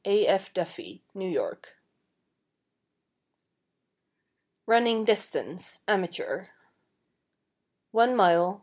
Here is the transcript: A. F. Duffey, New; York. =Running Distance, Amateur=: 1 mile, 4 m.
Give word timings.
A. 0.03 0.25
F. 0.25 0.51
Duffey, 0.51 1.03
New; 1.13 1.29
York. 1.29 1.75
=Running 4.65 5.05
Distance, 5.05 5.81
Amateur=: 5.87 6.47
1 7.91 8.15
mile, 8.15 8.45
4 8.45 8.53
m. 8.55 8.59